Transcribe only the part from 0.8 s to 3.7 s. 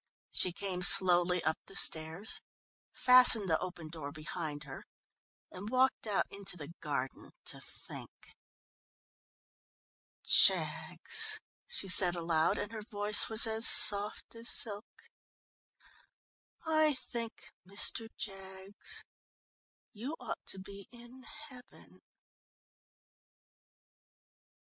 slowly up the stairs, fastened the